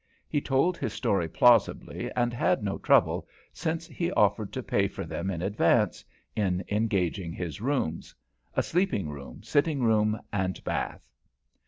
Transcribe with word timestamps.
He 0.27 0.41
told 0.41 0.79
his 0.79 0.93
story 0.93 1.27
plausibly 1.29 2.09
and 2.15 2.33
had 2.33 2.63
no 2.63 2.79
trouble, 2.79 3.27
since 3.53 3.85
he 3.85 4.11
offered 4.13 4.51
to 4.53 4.63
pay 4.63 4.87
for 4.87 5.05
them 5.05 5.29
in 5.29 5.43
advance, 5.43 6.03
in 6.35 6.63
engaging 6.71 7.33
his 7.33 7.61
rooms; 7.61 8.15
a 8.55 8.63
sleeping 8.63 9.09
room, 9.09 9.43
sitting 9.43 9.83
room 9.83 10.19
and 10.33 10.63
bath. 10.63 11.07